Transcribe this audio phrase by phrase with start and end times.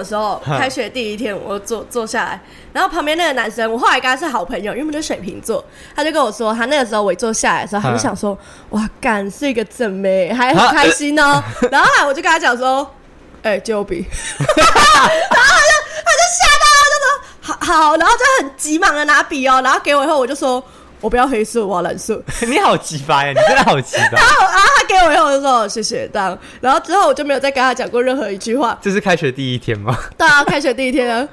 [0.00, 2.40] 的时候，开学第一天，我坐坐下来，
[2.72, 5.64] 然后旁边那个男生，我后来跟他是好朋友，因为我们是水瓶座，
[5.94, 8.36] 他就跟我说，他那个时候我一坐下来的时候，他就想说，
[8.70, 11.42] 哇，干是一个正妹，还很开心哦。
[11.70, 12.94] 然后后来我就跟他讲说，
[13.42, 14.04] 哎、借我笔，
[14.38, 15.72] 然后他就
[16.04, 17.06] 他就吓到，他就说
[17.40, 20.62] 好好，然后就很急忙的拿笔哦，然后给我以后，我就说
[21.00, 22.22] 我不要黑色，我要蓝色。
[22.46, 23.28] 你好奇葩呀！
[23.28, 24.12] 你真的好奇葩。
[24.16, 26.38] 然后，啊他给我以后，我就说谢谢这样。
[26.60, 28.78] 然后之后我就没有再跟他讲过任何一句话。
[28.82, 29.96] 这是开学第一天吗？
[30.18, 31.28] 对啊，开学第一天啊，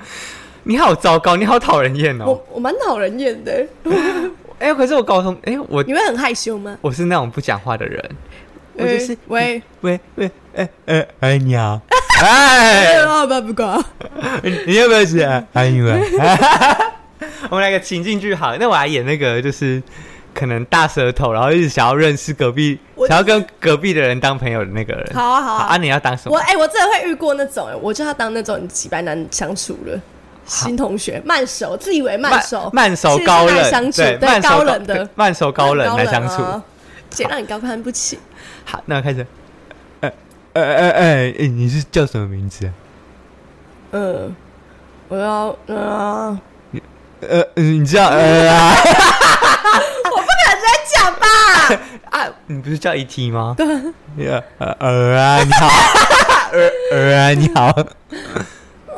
[0.63, 2.25] 你好糟糕，你好讨人厌哦。
[2.27, 3.65] 我我蛮讨人厌的。
[4.59, 6.77] 哎、可是我高中，哎、我你会很害羞吗？
[6.81, 8.03] 我是那种不讲话的人，
[8.73, 11.79] 我就是、呃喂，喂喂，哎哎哎你好，
[12.21, 13.79] 哎，啊不不管，
[14.41, 15.43] 你你要不要吃啊？
[15.53, 16.01] 哎你们，
[17.49, 19.81] 我们来个情境剧好了，那我来演那个就是
[20.33, 25.11] 可能大舌头，然后一直想要认识隔壁，想要跟隔壁的人当朋友的那个人。
[25.13, 25.65] 好啊好啊。
[25.67, 26.35] 啊，你要当什么？
[26.35, 29.99] 我哎、我真的会遇过那种哎、我就要当那种几百难相处了
[30.45, 36.41] 新同学，慢熟，自以为慢熟，慢熟高冷，难相处，对慢熟高冷的，慢熟高冷难相处。
[36.41, 36.63] 啊，
[37.09, 38.17] 姐让你高攀不起。
[38.65, 39.25] 好，那我开始。
[40.01, 40.11] 呃
[40.53, 42.73] 呃呃呃，哎你是叫什么名字啊？
[43.91, 44.35] 嗯，
[45.07, 46.39] 我要嗯，
[47.21, 51.25] 呃，你知道呃啊我不敢再讲吧。
[52.11, 53.55] 啊，你不是叫 ET 吗？
[53.57, 53.65] 对。
[54.59, 55.67] 呃呃啊，你好，
[56.53, 57.69] 呃呃啊，你好。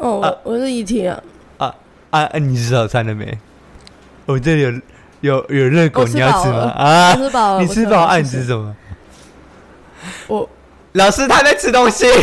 [0.02, 1.20] 哦，我我是怡婷啊，
[1.58, 1.76] 啊
[2.12, 2.38] 啊啊！
[2.40, 3.38] 你吃早餐了没？
[4.26, 4.72] 我这里有
[5.22, 6.72] 有有热狗，你要吃吗？
[6.78, 8.18] 啊我吃饱了你吃饱？
[8.18, 8.76] 你吃什么？
[10.28, 10.50] 我
[10.94, 12.06] 老师他在吃东西。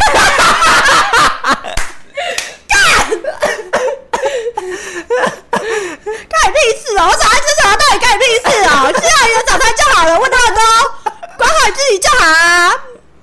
[6.28, 7.06] 干你屁事哦！
[7.08, 8.90] 我早上吃什么到底干你屁事哦？
[8.92, 12.72] 吃好你的早餐就好了，问那么多，管好你自己就好啊！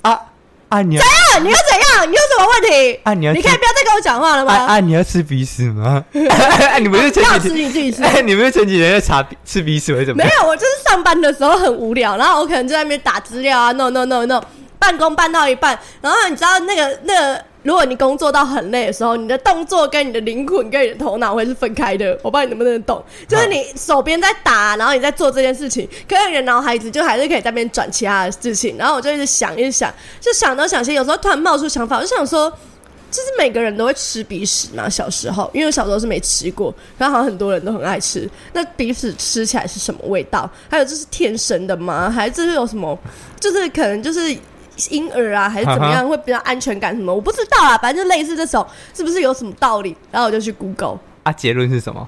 [0.04, 0.20] 啊
[0.70, 0.82] 啊！
[0.82, 1.44] 你要怎样？
[1.44, 2.10] 你又怎样？
[2.12, 3.00] 你有什么问题？
[3.04, 4.54] 啊你要你可以不要再跟我讲话了啊吗？
[4.74, 4.80] 啊！
[4.80, 6.04] 你要吃鼻屎吗？
[6.70, 6.80] 哎！
[6.82, 7.50] 你不是前要吃？
[7.50, 8.04] 你自己吃。
[8.04, 10.32] 哎，你们前几天在查鼻吃鼻屎会怎么样？
[10.32, 14.42] 没有，我就是上班的时候很无聊，然后我可能就在那边打资料啊，no no no no，
[14.80, 22.12] 办公办到一半，然后你知道那个那个，如果你工作到很累的时候，你的动作跟你的灵魂跟你的头脑会是分开的。
[22.22, 32.52] 我不知道你能不能懂，就是你手边在打，然后你在做这件事情，可是你的脑海子就还是可以在那边转其他的事情，然后我就一直想，一直想，就想东想西，有时候突然冒出想法，我就想说。
[33.14, 38.28] 就是每个人都会吃鼻屎嘛，小时候，因为我小时候是没吃过，然后好像很多人都很爱吃。
[38.54, 40.50] 那鼻屎吃起来是什么味道？
[40.68, 42.10] 还有这是天生的吗？
[42.10, 42.98] 还是这是有什么？
[43.40, 44.36] 就是可能就是
[44.90, 47.14] 婴儿啊，还是怎么样会比较安全感什么？
[47.14, 49.96] 我不知道啊，反正就类似这种，是不是有什么道理？
[50.12, 52.08] 然后我就去 Google，啊，结论是什么？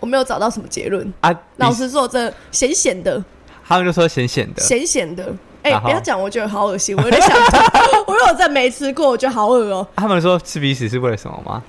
[0.00, 1.12] 我没有找到什么结论。
[1.20, 3.22] 啊，老你实说，这咸咸的，
[3.66, 4.62] 他们就说咸咸的。
[4.62, 5.34] 咸咸的。
[5.60, 7.56] 哎、不要讲，我觉得好恶心，我有点想吐。
[8.06, 11.62] 我如果真没吃过，我觉得好恶哦、他们说吃鼻屎是为了什么吗？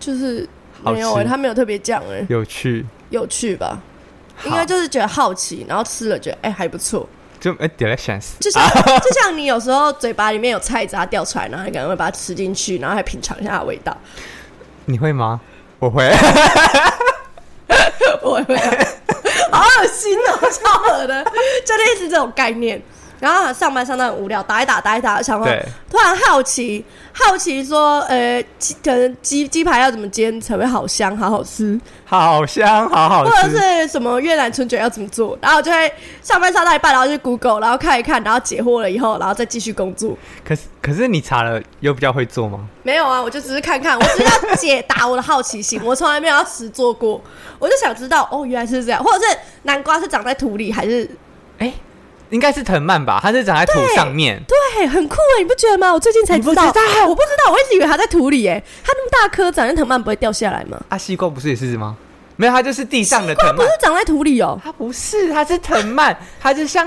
[0.00, 0.46] 就是
[0.82, 2.84] 好没有哎、他没有特别讲哎、有趣。
[3.10, 3.78] 有趣吧？
[4.44, 7.08] 应好该就是觉得好奇，然后吃了觉得哎、还不错，
[7.40, 8.32] 就哎 delicious。
[8.40, 8.62] 就像
[9.00, 13.96] 就像你有时候嘴巴里面有菜渣掉出来，然后你可能会把它吃进去，然后还品尝一下它的味道。
[14.86, 15.40] 你会吗？
[15.78, 16.08] 我会。
[18.22, 18.56] 我会，
[19.50, 21.22] 好恶心哦，超恶的，
[21.64, 22.82] 就类似这种概念。
[23.20, 33.58] 然后上班上到很无聊，打一打打一打，想说对突然好奇，好奇说，呃，鸡可能鸡鸡排要怎么煎才会好香好好吃，好香，好好吃或者。
[33.58, 35.92] 是什么越南春卷要怎么做，然后我就会
[36.22, 40.16] 上班上到一半，然后去 Google，然后看一看，然后解惑了以后，然后再继续工作。
[40.44, 42.68] 可是可是你查了有比较会做吗？
[42.82, 47.20] 没有啊，我就只是看看，我只是要解答我的好奇心，我从来没有要实做过，
[47.58, 51.10] 我就想知道哦，原来是这样，或者是南瓜是长在土里还是？
[51.58, 51.72] 哎、
[52.30, 53.18] 应该是藤蔓吧？
[53.22, 54.40] 它是长在土上面。
[54.46, 55.92] 对，很酷哎，你不觉得吗？
[55.92, 60.80] 我最近才知道，不知道我不知道，我一直以为它在土里哎，它那么大颗，长在藤蔓不会掉下来吗？
[60.88, 61.96] 啊，西瓜不是也是吗？
[62.36, 63.68] 没有，它就是地上的藤不是。
[63.80, 66.86] 长在土里哦，它不是，它是藤蔓， 它就像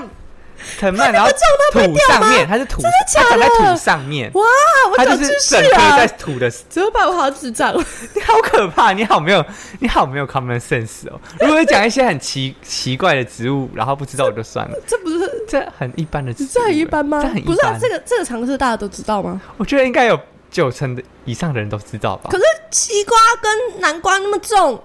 [0.78, 1.38] 藤蔓，然后种
[1.72, 4.42] 它不会土上面，它是土，真的假的它长在土上面，哇，
[4.90, 6.06] 我它就是长知识整颗在啊！
[6.18, 6.50] 土的。
[6.50, 7.06] 怎么办？
[7.06, 7.74] 我好智障。
[8.14, 9.44] 你好可怕，你好没有，
[9.80, 11.20] 你好没有 common sense 哦。
[11.40, 15.21] 如果讲一些很奇奇怪的植物，然后不知道我就算了， 这不是
[15.52, 17.42] 这很一般的这很一般吗这很一？
[17.42, 19.38] 不是、啊般，这个这个常识大家都知道吗？
[19.58, 20.18] 我觉得应该有
[20.50, 22.38] 九成的以上的人都知道吧可。
[22.38, 24.82] 是西瓜跟南瓜那么重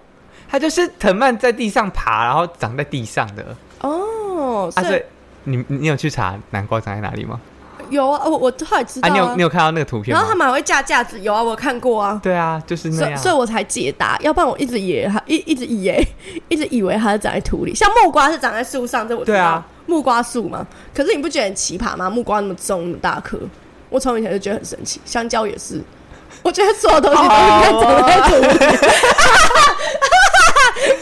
[0.49, 3.55] 它就是藤蔓在地上爬，然后长在地上的。
[3.79, 5.01] 哦，啊，所以
[5.45, 7.39] 你你有去查南瓜长在哪里吗？
[7.89, 9.13] 有啊，我我后来知道啊，啊。
[9.13, 10.19] 你有你有看到那个图片吗？
[10.19, 12.19] 然后他们还会架架子，有啊，我看过啊。
[12.21, 13.17] 对啊，就是那样。
[13.17, 16.05] 所以所以我才解答，要不然我一直以为它一一直以为
[16.49, 19.37] 一直以为它是长在土里，像木瓜是长在树上，这我知道。
[19.37, 20.65] 对啊，木瓜树嘛。
[20.93, 22.07] 可是你不觉得很奇葩吗？
[22.07, 23.39] 木瓜那么重那么大颗，
[23.89, 25.01] 我从以前就觉得很神奇。
[25.03, 25.81] 香蕉也是，
[26.43, 27.29] 我觉得所有东西都应
[27.61, 28.77] 该长在土里，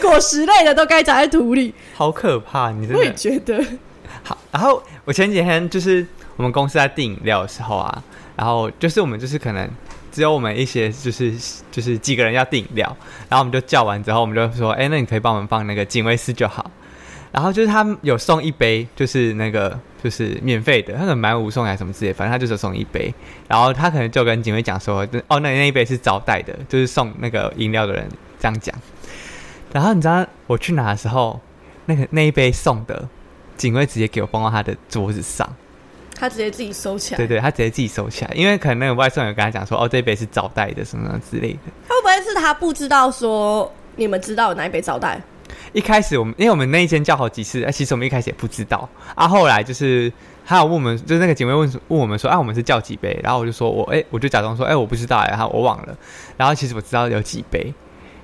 [0.00, 1.74] 果实类的都该长在土里。
[1.94, 2.70] 好可怕！
[2.70, 3.62] 你真我也的觉得，
[4.22, 4.38] 好。
[4.50, 6.06] 然后我前几天就是
[6.36, 8.02] 我们公司在订饮料的时候啊，
[8.36, 9.68] 然后就是我们就是可能
[10.10, 11.34] 只有我们一些就是
[11.70, 12.96] 就是几个人要订饮料，
[13.28, 16.70] 然后我们就叫完之后，我们就说，哎、那你可以帮我们放那个警卫室就好。
[17.36, 23.12] 然后就是他有送一杯，就是那个就是免费的，他可能买五送还是什么之类，反正他就是送一杯。
[23.46, 28.08] 然后他可能就跟警卫讲说，哦，那那一杯是招待的，就是送那个饮料的人
[28.40, 28.74] 这样讲。
[29.70, 31.38] 然后你知道我去拿的时候，
[31.84, 33.06] 那个那一杯送的，
[33.58, 35.46] 警卫直接给我放到他的桌子上，
[36.14, 37.18] 他直接自己收起来。
[37.18, 41.58] 对对，他直接自己收起来，因为可能那个外送员跟他讲说，哦，这一杯是招待的什么什么之类的。
[41.86, 45.20] 会不会是他不知道说你们知道有哪一杯招待？
[45.72, 49.28] 一开始我们因为我们那一间叫好几次，啊，其实我们一开始也不知道啊。
[49.28, 50.12] 后来就是
[50.46, 53.18] 他有问我们，就是那个警卫问问我们说，啊，我们是叫几杯？
[53.22, 55.96] 然后我就说我哎、我就假装说，哎、我不知道、然后我忘了。
[56.36, 57.72] 然后其实我知道有几杯。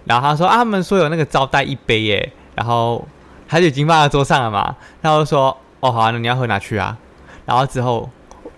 [0.05, 3.06] 然后他说啊，他们说有那个招待一杯耶，然后
[3.49, 4.75] 他就已经放在桌上了嘛。
[5.00, 6.97] 然后就说哦好、啊，那你要喝拿去啊。
[7.44, 8.09] 然后之后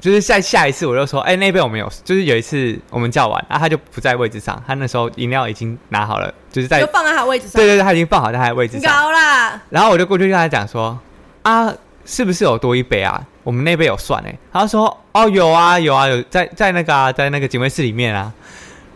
[0.04, 7.52] 就是在下一次我就说，哎、那杯我们有，就是有一次我们叫完，然啊，他就不在位置上，他那时候饮料已经拿好了，就是在就放在他位置上。
[7.54, 8.92] 对对对，他已经放好在他的位置上。
[8.92, 10.98] 高啦，然后我就过去跟他讲说
[11.40, 11.72] ：“啊，
[12.04, 13.18] 是不是有多一杯啊？
[13.44, 18.30] 我们那杯有算哎。”他说：“哦，有啊，有啊，有在在那个啊，在那个警卫室里面啊。”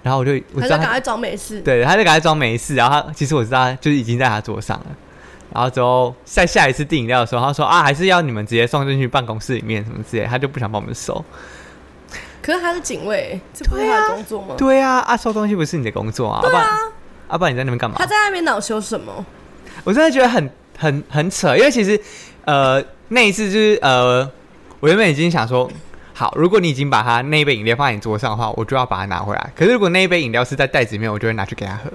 [0.04, 1.60] 然后我就我知道他，他就赶快装没事。
[1.60, 2.74] 对，他就赶快装没事。
[2.74, 4.86] 然后他其实我知道就是已经在他桌上了。
[5.52, 11.24] 然后之后在下一次订饮料的时候，他说：“啊，还是要你们直接送进去办公室里面什么之类。”他就不想帮我们收。
[12.40, 14.54] 可是他是警卫，这不是他的工作吗？
[14.56, 16.66] 对啊，啊，收东西不是你的工作啊，要不然
[17.30, 18.06] 要不然你在那边干嘛他？
[18.06, 19.24] 在那边恼羞什么？
[19.84, 22.00] 我真的觉得很很很扯，因为其实
[22.44, 24.30] 呃那一次就是呃，
[24.80, 25.70] 我原本已经想说，
[26.14, 29.52] 好，如果你已经把他那一杯饮料放在你桌上的话，我就要把它拿回来。
[29.54, 31.90] 可是如果那一杯饮料是在袋子里面，我就会拿去给他喝，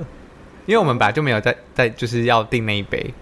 [0.66, 3.14] 因为我们本来就没有在在就是要订那一杯，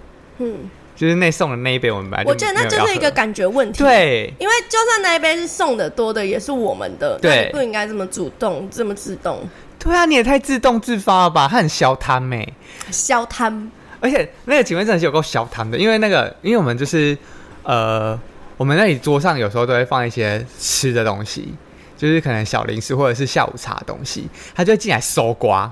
[0.44, 9.40] 嗯，就是那送的那一杯，我们本来我觉得那就是一个感觉问题。，对因为就算那一杯是送的多的，也是我们的，对不应该这么主动，这么自动，
[9.80, 11.48] 对啊，你也太自动自发了吧？
[11.48, 12.54] 他很消摊妹。
[12.92, 13.72] 消贪。
[14.00, 17.16] 而且那个警卫真的是有够小摊的，因为那个，因为我们就是
[17.62, 18.20] 呃，
[18.58, 21.54] 我们那里桌上有时候都会放一些吃的东西，
[21.96, 25.72] 就是可能小零食或者是下午茶的东西，他就会进来搜刮，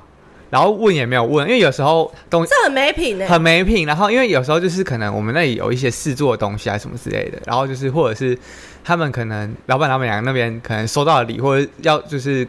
[0.49, 8.37] 然后问也没有问，因为有时候东这很没品呢、很没品，然后因为有时候就是可能我们那里有一些试做的东西啊什么之类的，然后就是或者是
[8.83, 12.47] 他们可能老板老板娘那边可能收到了礼，或者要就是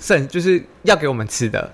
[0.00, 1.70] 剩就是要给我们吃的，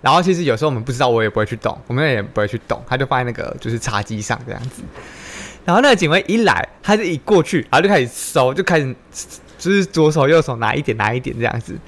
[0.00, 4.82] 然后其实有时候我们不知道，我也不会去动，我们也不会去动，他就放在那个就是茶几上这样子。
[5.64, 8.94] 然后那个警卫一来，他就一过去，然后就开始收，就开始
[9.62, 11.78] 就是左手右手拿一点拿一点这样子，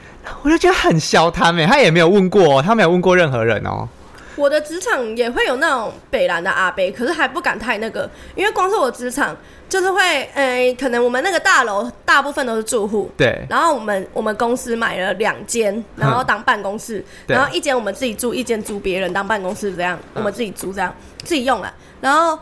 [0.44, 3.88] 我就觉得很消他们，他也没有问过、哦，他没有问过任何人哦。
[4.36, 9.36] 我的职场也会有那种北蓝的阿伯，可是还不敢太那个，因为光是我职场
[9.68, 13.44] 就是会，呃，可能我们那个大楼大部分都是住户，对。
[13.48, 17.36] 然后我们我们公司买了两间，然后当办公室，对。
[17.36, 20.94] 然后一间我们自己住，一间租别人当办公室，这样我嗯们自己租这样
[21.24, 21.72] 自己用了。
[22.00, 22.38] 然后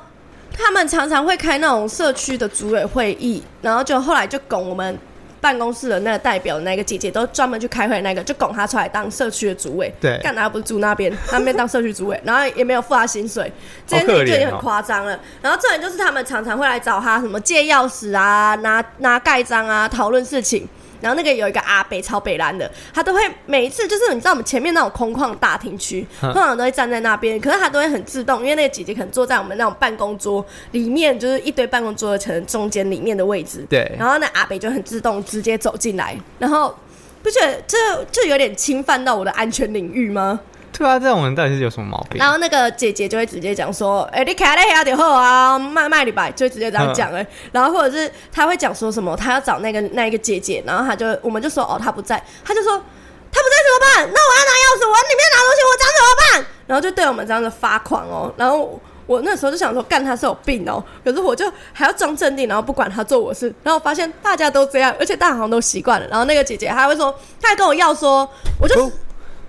[0.52, 4.98] 他们常常会开那种社区的组委会议，然后就后来就拱我们
[5.42, 9.92] 办公室的那个代表那个姐姐都专门去开会，那个就拱他出来当社区的主委。
[10.00, 13.52] 对干嘛不住那边，他那边当社区主委，然后也没有付他薪水，
[13.86, 15.18] 这件好可怜哦事情就已经很夸张了。
[15.42, 20.68] 然后这人就是他们常常会来找他什么借钥匙啊、拿拿盖章啊、讨论事情。
[21.02, 33.90] 然后那个有一个阿北超北兰的，他都会每一次就是你知道我们前面那种空旷大厅区， 通常都会站在那边，可是他都会很自动，因为那个姐姐可能坐在我们那种办公桌里面，就是一堆办公桌的可能中间里面的位置，对。
[33.98, 36.74] 然后那阿北就很自动直接走进来，然后
[37.22, 37.76] 不觉得这
[38.10, 40.40] 这有点侵犯到我的安全领域吗？
[40.78, 42.30] 对啊，这种人到底是有什么毛病然？
[42.30, 54.12] 后那个姐姐就会直接讲说：“哎、你卡在遐就好啊，卖卖礼拜。”就会直接这样讲哎、然后或者是他会讲说什么，他要找那个那一个姐姐，然后他就我们就说哦他不在，他就说他不在怎么办？
[54.14, 56.46] 那我要拿钥匙，我要里面拿东西，我这样怎么办？
[56.66, 58.32] 然后就对我们这样子发狂哦。
[58.38, 60.82] 然后我那时候就想说，干他是有病哦。
[61.04, 63.52] 可是我就还要装镇定，然后不管他做我事。
[63.62, 66.06] 然后我发现大家都这样，而且大家好像都习惯了。
[66.08, 68.26] 然后那个姐姐还会说，她还跟我要说，
[68.58, 68.86] 我就。
[68.86, 68.90] 哦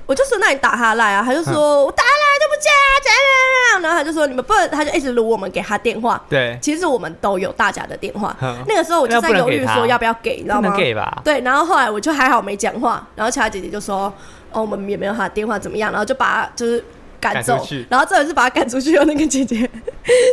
[0.05, 6.21] 我就说那你打他来啊，他就说我打他来就不接啊，怎样怎样怎样，然后他就说你们不能，他就一直撸我们给他电话。
[6.29, 8.35] 对，其实我们都有大家的电话，
[8.67, 10.75] 那个时候我就在犹豫说要不要给，你知道吗？
[10.75, 11.21] 给吧？
[11.23, 14.13] 对，然后后来我就还好没讲话，然后其他姐姐就说
[14.51, 16.83] 哦我们也没有他的电话怎么样，然后就把他就是
[17.21, 17.57] 赶走。
[17.57, 19.69] 赶，然后这人是把他赶出去，有那个姐姐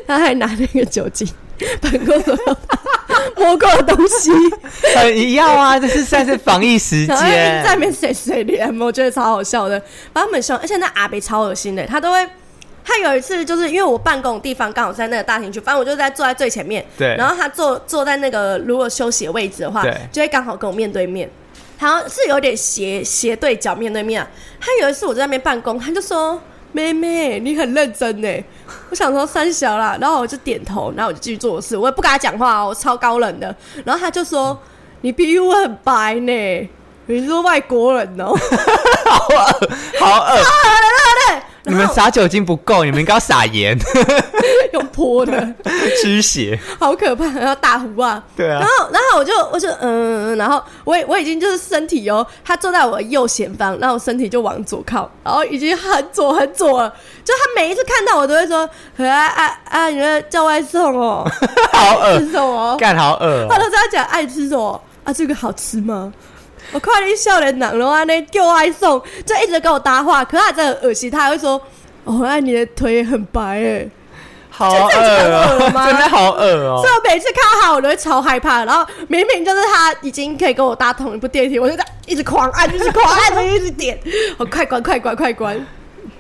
[0.07, 1.29] 她还拿那个酒精，
[1.81, 2.57] 办公室要
[3.37, 4.31] 摸过的东西，
[4.95, 7.81] 很一样啊， 这是算是防疫时然后一直在那间。
[7.81, 9.81] 边谁谁脸，我觉得超好笑的，
[10.13, 12.27] 把他们凶，而且那阿北超恶心的，他都会。
[12.83, 21.31] 他有一次就是因为我办公的地方刚好在那个大厅区，反正我就在坐在最前面，对然后他坐坐在那个如果休息的位置的话对，就会刚好跟我面对面，
[21.79, 24.29] 好像是有点斜斜对角面对面、啊。
[24.59, 26.41] 他有一次我在那边办公，他就说
[26.73, 28.29] ：“妹妹，你很认真呢。”
[28.91, 33.55] 我想说三小啦，然后我就点头，然后我就继续做我事，我也不跟他讲话哦，我超高冷的。
[33.85, 34.59] 然后他就说
[35.03, 36.69] ：“你皮肤很白呢。”
[37.07, 38.27] 你是外国人哦，
[39.09, 39.39] 好恶，
[39.99, 40.37] 好恶！
[40.37, 41.20] 对，
[41.67, 43.77] 你们撒酒精不够，你们应该要撒盐
[44.73, 45.55] 用泼的，
[46.03, 46.59] 驱邪。
[46.79, 56.89] 好可怕，然后大呼啊，对啊然，后然后我就我就嗯，然后我也我已经就是身体哦，他坐在我的右前方，然后我身体就往左靠，然后已经很左很左了，
[57.25, 61.31] 就他每一次看到我都会说，啊啊啊，你在叫外送哦，
[61.73, 62.77] 好饿，吃什么？
[62.79, 63.49] 干好饿哦！
[63.51, 65.13] 他都在讲爱吃什么啊？
[65.13, 66.13] 这个好吃吗？
[66.73, 68.05] 我快点笑脸囊了啊！
[68.05, 71.61] 那叫外送就一直跟我搭话，可是他真的很恶心，他还会说
[72.05, 73.89] ：“哦，那你的腿很白哎。”
[74.53, 76.93] 好恶真的好恶哦所以！
[76.93, 78.63] 我每次看到他，我都会超害怕。
[78.67, 83.99] 然后明明就是他已经可以跟我搭同一部电梯，我就在一直狂按，一直狂按，一直点，
[84.37, 85.67] 我快关快关快关。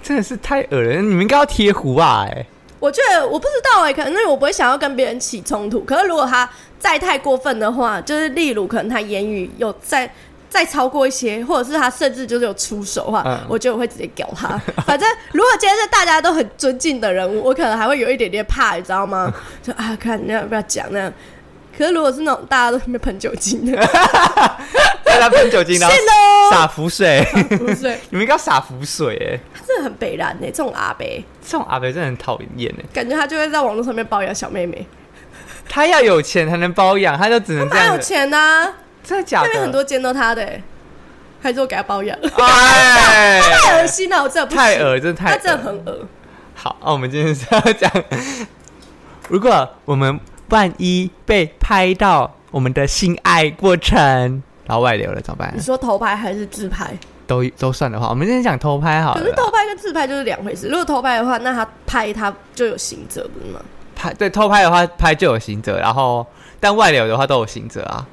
[0.02, 2.25] 真的是太恶了，你们应该要贴糊啊！
[2.30, 2.47] 哎，
[2.78, 5.80] 我觉得我不知道哎、可能我不会想要跟别人起冲突。
[5.80, 10.11] 可是如果他再太过分的话，就是例如可能他言语有再
[10.50, 14.61] 再超过一些，或者是他甚至就是有出手的话，嗯我觉得我会直接屌他。
[14.85, 19.33] 反正如果今天是大家都很尊敬的人物，我可能还会有一点点怕，你知道吗？
[19.62, 21.12] 就啊，看你要不要讲那样。
[21.78, 23.75] 可是如果是那种大家都在那边喷酒精的，
[25.04, 25.97] 大家喷酒精，然后
[26.50, 27.25] 洒浮水，
[27.57, 29.40] 浮水，你们应该要洒浮水哎！
[29.54, 34.87] 他真的很北然呢、这种阿北，这种阿北真的很讨厌哎，感觉他就会在网络上面包养小妹妹，
[35.71, 37.99] 他要有钱才能包养，他就只能这蛮有。
[37.99, 39.47] 钱的、啊，真的假的？
[39.47, 40.62] 那边很多间都他的、欸，
[41.40, 42.16] 还是我给他包养。
[42.37, 45.62] 哎，太恶心了，我真的不太恶，真的太他真的。
[45.62, 46.07] 很恶。
[46.54, 47.90] 好，那我们今天是要讲，
[49.28, 55.62] 如果我们万一被拍到我们的性爱过程，然后外流了怎么办你？
[55.62, 56.92] 说偷拍还是自拍？
[57.26, 59.21] 都都算的话，我们今天讲偷拍好了。
[59.21, 60.66] 可是偷拍跟自拍就是两回事。
[60.66, 63.61] 如果偷拍的话，那他拍他就有刑责，不是吗？
[63.95, 66.26] 拍对偷拍的话，拍就有刑责，然后
[66.59, 68.04] 但外流的话都有刑责啊。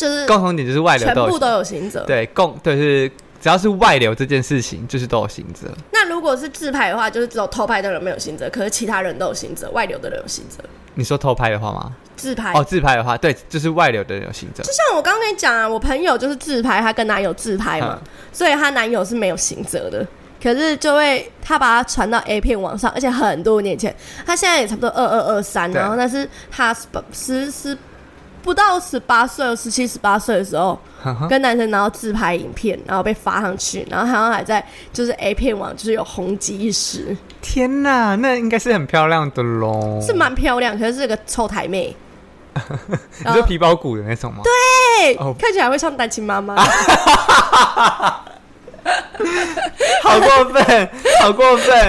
[0.00, 2.04] 就是共同点就是外流全部都有行者。
[2.06, 3.08] 对共对是
[3.40, 5.68] 只要是外流这件事情，就是都有行者。
[5.92, 10.64] 那如果是自拍的话，就是只有偷拍的人没有行者，可是其他人都有行者，外流的人有行者。
[10.94, 11.92] 你说偷拍的话吗？
[12.16, 14.70] 自拍哦，自拍的话，对，就是外流的人有行者就。
[14.72, 17.98] 像我刚刚跟你讲啊，我朋友就是自拍，她跟男友自拍嘛，
[18.32, 20.06] 所以她男友是没有行者的。
[20.42, 23.94] 可是就会她把它传到 A 片网上，而且很多年前，
[24.26, 27.76] 她现在也差不多二二二三，然后那是她十八十十
[28.42, 30.78] 不到十八岁，十七十八岁的时候，
[31.28, 40.00] 跟男生然后自拍影片，然后被发上去，然后好像还在就是 A 片网就是有红极一时，天哪，那应该是很漂亮的喽。
[40.00, 41.94] 是蛮漂亮，可是是个臭台妹。
[43.24, 44.42] 你说皮包骨的那种吗？
[44.42, 46.56] 对，哦看起来会像单亲妈妈。
[50.02, 50.88] 好过分，
[51.22, 51.88] 好过分！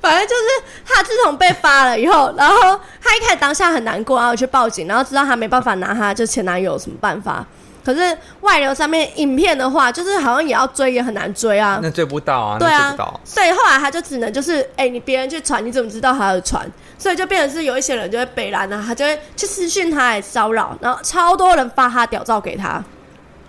[0.00, 0.42] 反正就是
[0.84, 7.44] 他自从被发了以后，然后他一开始当下很难过，然后去报警，然后知道他没办法拿他就前男友有什么办法。
[7.84, 11.78] 可是外流上面影片的话，就是好像也要追，也很难追啊。
[11.80, 12.92] 那追不到啊，对啊
[13.24, 16.68] 所以后来他就只能就是，哎、你别人去传，你怎么知道他有传？
[16.98, 22.82] 所以就变成是有一些人就会北蓝啊，他就会去私讯他来骚扰，然后超多人发他屌照给他，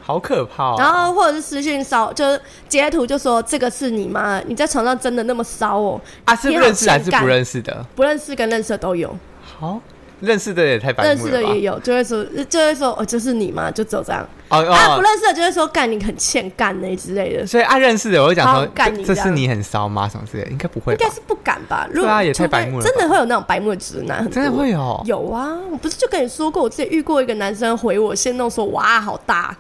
[0.08, 0.76] 好可怕哦！
[0.80, 4.42] 然后或者是私讯骚，就是截图就说这个是你吗？
[4.48, 6.02] 你在床上真的那么骚哦？
[6.24, 7.86] 啊，是不认识还是不认识的？
[7.94, 9.14] 不认识跟认识的都有。
[9.44, 9.82] 好，
[10.22, 13.70] 认识的也太白认识目了吧的也有，就会说，就会说，哦，就是你吗？
[13.70, 14.26] 就只有这样。
[14.48, 20.08] 哦啊，不哦，认识的就会说，干你很欠干呢之类的，所以啊，认识的我会讲好说，干你这是你很骚吗？
[20.08, 21.14] 什么之类的，应该不会吧应该？
[21.14, 21.86] 是不敢吧？
[21.92, 25.60] 如果对啊也太白目了真的会有那种白目的直男，真的会有有啊！
[25.70, 29.54] 我不是就跟你说过，我之前遇过一个男生回我先弄说，哇，好大。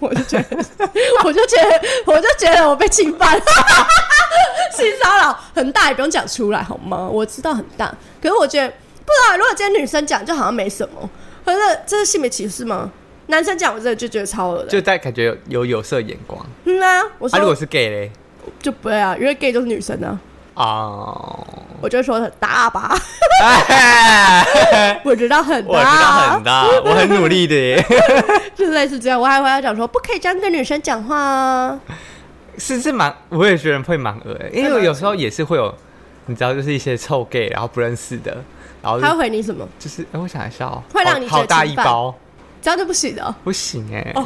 [0.00, 0.56] 我就觉得，
[1.24, 3.40] 我就觉得，我就觉得我被侵犯，
[4.72, 7.08] 性骚扰很大，也不用讲出来好吗？
[7.08, 8.74] 我知道很大，可是我觉得不
[9.12, 11.08] 知道，如果今天女生讲，就好像没什么，
[11.44, 12.90] 可是这是性别歧视吗？
[13.28, 16.44] 男生讲我真的就觉得超恶的，就在感觉有有有色眼光。
[16.64, 18.10] 嗯啊，我啊，如果是 gay 嘞？
[18.60, 20.18] 就不会啊，因为 gay 就是女生啊，
[20.54, 21.46] 哦，
[21.80, 22.96] 我就会说很大吧，
[23.68, 27.84] 哎，我知道很大，我知道很大，我很努力的耶。
[28.54, 31.80] 就类似这样，我还会要讲说不可以这样跟女生讲话啊。
[32.56, 35.74] 是是蛮，我也觉得会蛮恶的，因为有时候也是会有，
[36.26, 38.36] 你知道，就是一些臭 gay，然后不认识的，
[38.80, 39.68] 然后就他会回你什么？
[39.76, 42.14] 就是，哎、我想一下哦，会让你好好大一包，
[42.62, 43.36] 这样就不行了。
[43.42, 44.24] 不行哎、哦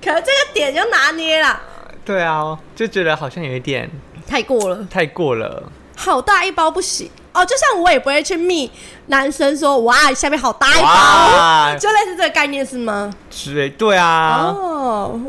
[0.00, 1.60] 可能这个点就拿捏了，
[2.04, 3.90] 对啊，就觉得好像有一点
[4.26, 5.62] 太过了，太过了。
[5.96, 7.10] 好大一包不行。
[7.32, 7.44] 哦。
[7.44, 8.70] 就像我也不会去密
[9.06, 13.12] 男生说哇下面好大一包，就类似这个概念是吗？
[13.30, 15.20] 之类，对啊，哦，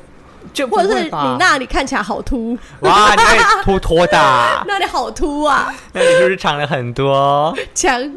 [0.54, 7.56] 就不或者是你那里看起来好凸，哇，你会拖拖的啊， 那里好凸啊，那你是不是长了很多？
[7.74, 8.00] 强，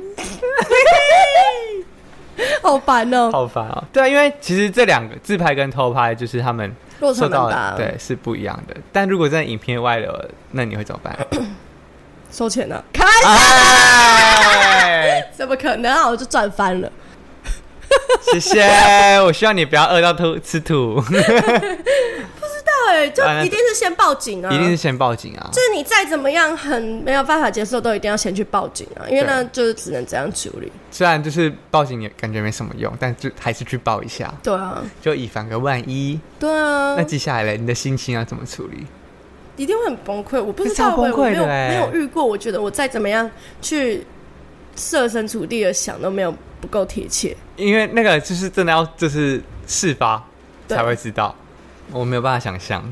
[2.63, 3.85] 好烦哦，好烦哦。
[3.93, 8.75] 对啊，因为其实这两个自拍跟偷拍，就是他们落差受到蛮大，对，是不一样的。
[8.93, 10.12] 但如果在影片外流，
[10.52, 11.17] 那你会怎么办？
[12.31, 13.28] 收钱了，开玩笑，
[14.50, 16.09] 哎， 怎么可能啊？
[16.09, 16.90] 我就赚翻了。
[18.33, 18.62] 谢谢，
[19.23, 21.02] 我希望你不要饿到吐吃土，
[22.87, 24.53] 对，就一定是先报警啊！
[24.53, 25.61] 一定是先报警啊就。
[25.61, 30.71] 是你再怎么样很没有办法接受，都一定要先去报警啊，因为对那就是只能这样处理。
[30.91, 36.19] 虽然就是报警也感觉没什么用，但就还是去报一下，对啊，就以防个万一。
[36.39, 38.87] 对啊那，接下来嘞，你的心情要怎么处理？
[39.57, 40.43] 一定会很崩溃。
[40.43, 42.25] 我不知道，超崩我没有没有遇过。
[42.25, 43.29] 我觉得我再怎么样
[43.61, 44.07] 去
[44.77, 47.37] 设身处地的想，都没有不够贴切。
[47.57, 50.25] 因为那个就是真的要就是事发
[50.69, 51.35] 才会知道，
[51.92, 52.83] 我没有办法想象。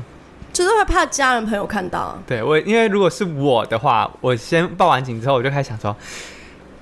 [0.53, 2.17] 就是会怕家人朋友看到啊。
[2.25, 5.95] 对我，因为如果是我的话，我先报完警之后，我就开始想说，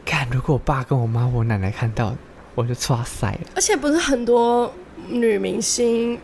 [0.05, 2.15] 看如果我爸跟我妈、我奶奶看到，
[2.53, 3.39] 我就抓塞了。
[3.55, 4.74] 而且不是很多
[5.10, 6.17] 女明星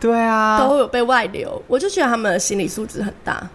[0.00, 3.48] 对啊，都有被外流，我就觉得他们的心理素质很大。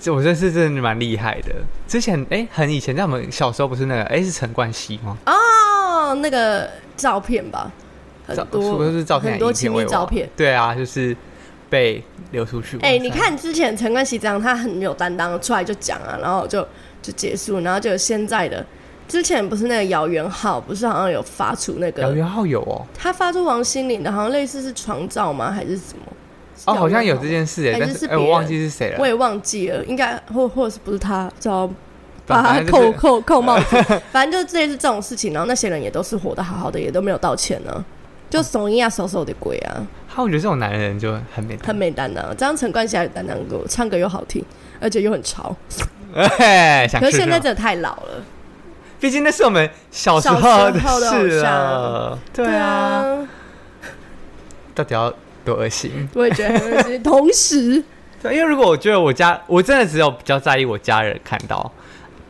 [0.00, 1.54] 这我认识真的蛮厉害的。
[1.86, 5.16] 之前哎、很以前在我们小时候不是那个哎、是陈冠希吗？
[5.26, 7.70] 哦，那个照片吧，
[8.26, 10.28] 很多是不是照片很多亲密照片。
[10.36, 11.16] 对啊，就是
[11.70, 12.78] 被流出去。
[12.80, 16.66] 哎、你看之前陈冠希这样，他很有担当，出来就讲啊，然后就
[17.02, 18.64] 就结束，然后就有现在的，
[19.06, 26.12] 之前不是那个姚元浩，不是好像有发出那个，姚元浩有哦，他发出王心凌的，好像类似是床照吗，还是什么？
[26.64, 28.96] 哦，好像有这件事哎，还但是哎、我忘记是谁了。
[28.98, 31.70] 我也忘记了，应该或或者是不是他，叫
[32.26, 37.84] 把他扣扣扣帽子，反正就是类似这种事情，然后那些人也都是活得好好的，也都没有道歉呢、
[38.28, 42.36] 就怂一下手手的鬼啊，他我觉得这种男人就很没很没担当。
[42.36, 44.44] 这样陈冠希还有担当过，唱歌又好听，
[44.80, 45.54] 而且又很潮。
[46.14, 48.24] 哎，想可是现在真的太老了，
[48.98, 52.18] 毕竟那是我们小时候的偶事像了。
[52.32, 53.28] 对啊，啊，
[54.74, 55.12] 到底要
[55.44, 56.08] 多恶心？
[56.14, 57.02] 我也觉得很恶心。
[57.02, 57.84] 同时，
[58.22, 61.70] 对，因为如果我觉得我家，我真的只有比较在意我家人看到，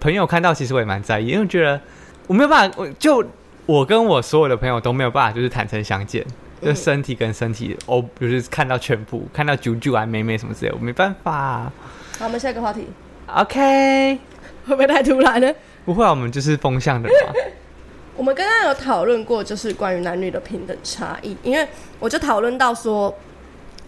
[0.00, 1.80] 朋友看到，其实我也蛮在意，因为觉得
[2.26, 3.24] 我没有办法，我就
[3.66, 6.24] 我跟我所有的朋友都没有办法，就是坦诚相见，
[6.62, 11.70] 就嗯身体跟身体，哦，就是看到全部，看到九九啊、美美什么之类，我没办法。
[12.18, 12.87] 好，我们下一个话题
[13.26, 14.18] OK，
[14.66, 15.52] 会不会太突然呢？
[15.85, 17.33] 不会啊，我们就是风向的嘛。
[18.16, 21.66] 我们刚刚有讨论过，就是关于男女的平等差异，因为
[21.98, 23.14] 我就讨论到说，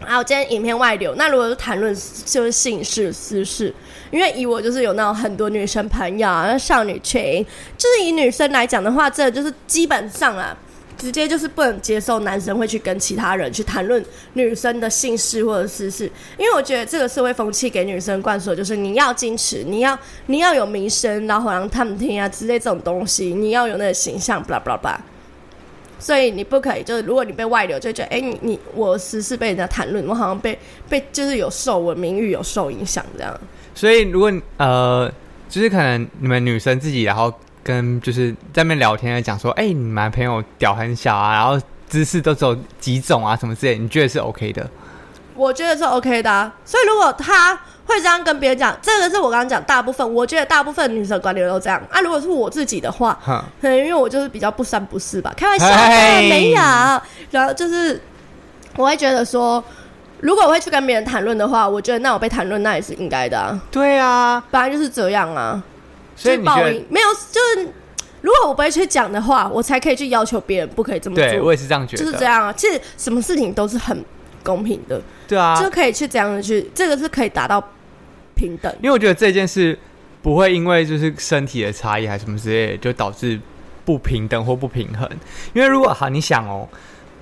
[0.01, 1.95] 啊，我今天影片外流，那如果是谈论
[2.27, 3.75] 就是性事私事，
[4.11, 7.44] 因为以我就是有那种很多女生朋友啊，少女群，
[7.77, 10.57] 就是以女生来讲的话，这就是基本上啊。
[10.99, 24.97] 直接就是不能接受男生会去跟其他人去谈论女生的姓事或者私事，因为我觉得这个社会风气给女生灌输就是你要矜持，你要你要有名声，然后让他们听啊之类这种东西，你要有那个形象，blah blah blah。
[25.99, 30.59] 所以你不可以，就是如果你被外流，就觉得哎、你你我私事被人家谈论，我好像被
[30.89, 33.41] 被就是有受我名誉有受影响这样。
[33.75, 35.11] 所以如果呃，
[35.49, 37.33] 就是可能你们女生自己，然后
[37.63, 44.69] 跟就是在那聊天，讲说，哎、你男朋友屌很小啊，然后姿势都只有几种啊，什么之类，你觉得是 OK 的？
[45.38, 46.53] 我觉得是 OK 的、啊。
[46.64, 47.55] 所以如果他
[47.87, 52.01] 会这样跟别人讲，这个是我刚刚讲大部分，我觉得大部分女生管理都这样啊。
[52.01, 55.66] 如果是我自己的话，哼，可能因为我就是比较不三不四吧，开玩笑
[56.29, 56.61] 没有。
[57.31, 58.01] 然后就是
[58.77, 59.62] 我会觉得说，
[60.20, 65.62] 如果我会去跟别人谈论的话，我觉得那我被谈论那也是应该的啊，对啊，本来就是这样啊。
[66.16, 66.68] 所以就是报？
[66.68, 67.72] 应没有，就是
[68.20, 72.53] 如果我不会去讲的话，我才可以去要求别人不可以这么做，对我也是这样觉得，就是这样啊。
[72.53, 74.05] 其实什么事情都是很
[74.49, 77.63] 公平的，对啊，就可以去这样的去，这个是可以达到
[78.35, 78.75] 平等。
[78.81, 79.79] 因为我觉得这件事
[80.23, 83.39] 不会因为就是身体的差异还是什么之类的，就导致
[83.85, 85.07] 不平等或不平衡。
[85.53, 86.67] 因为如果好，你想哦，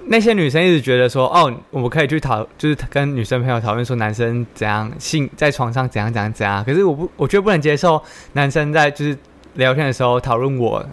[0.05, 6.65] 那些女生一直觉得说，哦，我们可以去讨，就是跟女生朋友讨论说男生怎样性在床上怎样怎样怎样。
[6.65, 8.01] 可是我不，我觉得不能接受
[8.35, 9.19] 男生在就是
[9.55, 10.87] 聊天的时候讨论我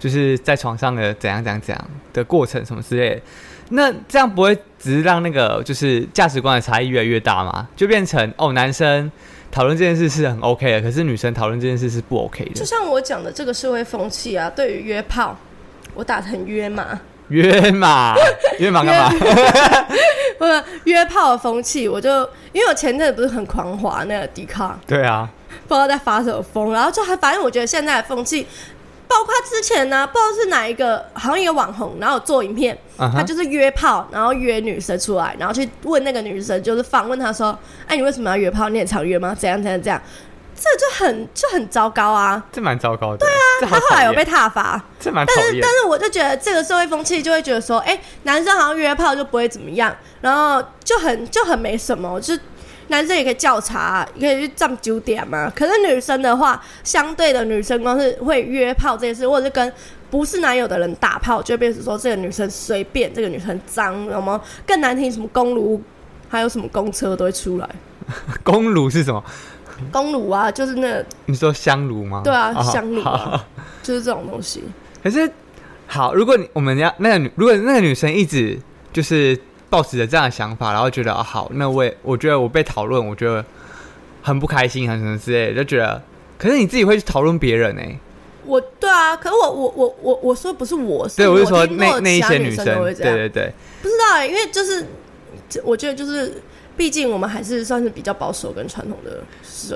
[0.00, 3.20] 就是在床上的怎样怎样怎样的过程什么之类的。
[3.68, 7.68] 那这样不会只是让那个就是价值观的差异越来越大吗？
[7.76, 9.08] 就变成哦，男生
[9.52, 12.54] 讨论这件事是很 OK 的，可是女生讨论这件事是不 OK 的。
[12.54, 15.38] 就像我讲的这个社会风气啊，对于约炮，
[15.94, 18.14] 我打成约嘛，约嘛，
[18.58, 19.18] 约嘛干嘛？
[20.36, 22.10] 不是约炮的风气，我就
[22.52, 25.30] 因为我前阵子不是很狂滑那个抵抗，对啊，
[25.68, 28.46] 不知道在发什么疯，然后就还反正我觉得现在的风气，
[29.10, 38.68] 包括之前呢，不知道是哪一个，好像一个网红，然后做影片，他就是约炮，然后约女生出来，然后去问那个女生，就是访问她说：“哎，你为什么要约炮？
[38.68, 39.34] 你也常约吗？
[39.36, 40.00] 怎样怎样怎样？”
[40.54, 42.44] 这就很就很糟糕啊！
[42.52, 43.16] 这蛮糟糕的。
[43.16, 45.70] 对啊，他后来有被挞伐，这蛮但是但。
[45.70, 52.40] 是我就觉得这个社会风气就会觉得说，哎、男生好像约炮就不会怎么样，然后就很就很没什么，就是
[52.90, 55.50] 男生也可以叫茶，也可以去占酒点嘛。
[55.56, 59.72] 可是女生的话，相对的女生光是会约炮这件事，或者是跟
[60.10, 65.80] 不是男友的人打炮，就会变成说这个女生随便，这个女生脏，有么更难听，什么公路，
[66.28, 67.68] 还有什么公车都会出来。
[68.42, 69.22] 公炉是什么？
[69.90, 72.20] 公路啊，就是那个你说香炉吗？
[72.22, 73.46] 对啊哦香炉啊
[73.82, 74.62] 就是这种东西。
[75.02, 75.30] 可是
[75.86, 78.58] 好，如果你我们要那个女，如果那个女生一直
[78.92, 79.38] 就是
[79.70, 83.42] 抱持着这样的想法，然后觉得啊好，那我也我觉得我被讨论，我觉得
[84.20, 86.02] 很不开心，很什么之类的，就觉得。
[86.36, 87.82] 可是你自己会去讨论别人呢、
[88.46, 93.52] 我对啊，可是我我我我我说不是我，对，我是说那那一些女生，对对对，
[93.82, 94.86] 不知道、欸，因为就是
[95.62, 96.42] 我觉得就是，
[96.80, 99.22] 毕竟我们还是算是比较保守跟传统的，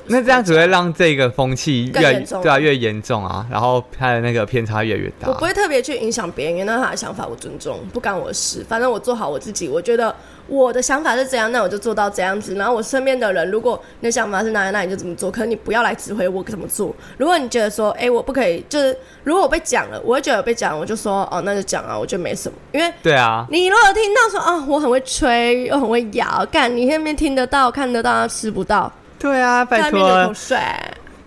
[0.06, 5.28] 那这样只会让这个风气越严重对啊越严重啊，然后他的那个偏差越来越大。
[5.28, 8.64] 我不会特别去影响别人，因为那他的想法，我尊重，不干我的事。
[8.66, 12.54] 反正我做好我自己，我觉得我的想法是这样，那我就做到这样子。
[12.54, 15.30] 然后我身边的人，如果你的想法是那样，那你就怎么做。
[15.30, 16.94] 可是你不要来指挥我怎么做。
[17.16, 22.92] 如果你觉得说，哎、我不可以，就是如果我被讲了，我会觉得我被讲，我就说，哦，那就讲啊，我觉得没什么，因为。
[23.02, 30.58] 对啊，你如果听到说啊，我很会吹，又很会咬，干你那边听得到、看得到，吃不到，对啊，拜托，水，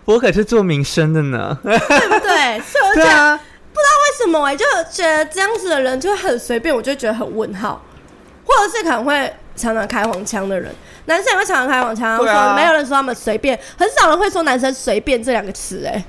[0.06, 1.58] 我可是做民生的呢。
[1.64, 1.78] 对
[2.08, 2.60] 不对？
[2.62, 3.40] 所以我就觉得对啊，
[3.74, 7.82] 为什么我就觉得这样子的人就会很随便，我就觉得很问号，
[8.48, 10.74] 或者是可能会常常开黄腔的人，
[11.06, 16.04] 男生也会常常开黄腔，对啊说没有人说他们随便，很少人会说男生随便这两个词，哎，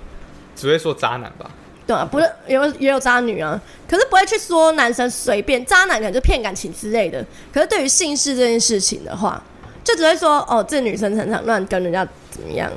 [0.54, 1.50] 只会说渣男吧？
[1.86, 7.24] 对啊，不是有也有渣女啊，可是不会去说男生随便，渣男可能就骗感情之类的。
[7.52, 9.42] 可是对于性事这件事情的话，
[9.82, 12.70] 就只会说哦，这女生常常乱跟人家怎么样。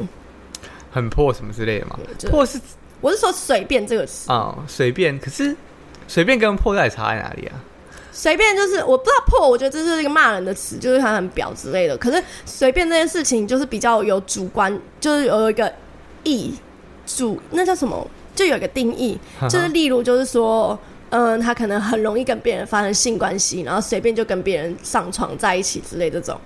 [0.89, 1.99] 很破什么之类的嘛？
[2.17, 2.59] 就破是
[3.01, 5.19] 我是说随便这个词，啊，随便。
[5.19, 5.53] 可是
[6.07, 7.53] 随便跟破到底差在哪里啊？
[8.21, 11.97] 随便就是我不知道破，我觉得这是一个骂人的词，就是他很婊之类的。
[11.97, 15.73] 可是随便这件事情就是比较有主观，就是有一个
[16.23, 16.53] 意
[17.07, 18.07] 主，那叫什么？
[18.35, 19.17] 就有一个定义，
[19.49, 20.77] 就是例如就是说，
[21.09, 26.39] 嗯，他可能很容易跟别人发生性关系，然后随便就跟别人上床在一起之类这种，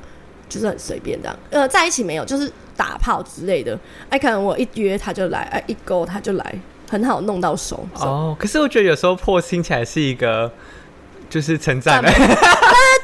[0.48, 1.38] 就是很随便这样。
[1.50, 3.78] 呃，在一起没有，就是打炮之类的。
[4.10, 6.60] 哎，可能我一约他就来，哎，一勾他就来，
[6.90, 7.86] 很好弄到手。
[7.96, 10.50] 哦，哦，可是我觉得有时候破听起来是一个
[11.30, 12.02] 就是称赞。
[12.04, 12.20] 但是，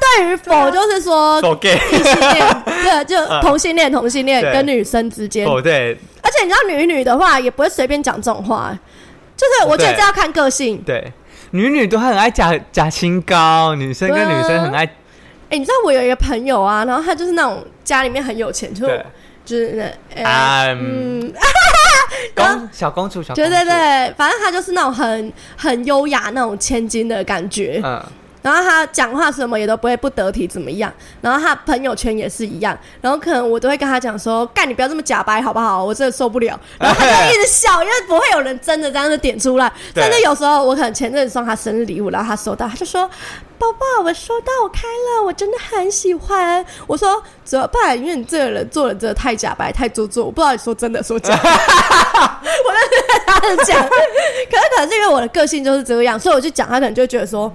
[0.00, 5.96] 对于否就是说 性恋，对，就 同性恋、同性恋跟女生之间，哦对。
[6.22, 8.76] 而且你知道女女的话也不会随便讲这种话，
[9.36, 10.82] 就是我觉得这要看个性。
[10.86, 11.12] 对，
[11.50, 14.84] 女女都很爱假假清高，女生跟女生很爱
[15.50, 19.04] 哎、你知道我有一个朋友啊，然后他就是那种家里面很有钱，就对。
[19.44, 21.32] 就是嗯，
[22.34, 27.80] 公小公主小公对主，对对，反正她就是那种很很优雅那种千金的感觉。
[27.84, 28.02] 嗯，
[28.42, 35.84] 然后他讲话什么也都不会不得体怎么样，然后他朋友圈也是一样，然后可能我都会跟他讲说，干你不要这么假白好不好？
[35.84, 36.58] 我真的受不了。
[36.78, 39.72] 然后他就一直笑，因为不会有人真的这样子点出来。
[39.94, 43.08] 对甚至有时候我可能前阵子送他生日礼物，然后他收到，他就说
[43.58, 47.96] ：“宝宝，我收到，我开了，我真的很喜欢。”我说：“怎么办？
[47.96, 51.32] 因为你这个人做人真的太假白、太做作，我不知道你说真的说假。
[51.38, 57.52] ”我就跟他讲，可是可能是因为我的个性就是这样，所以我就讲，他可能就会觉得说。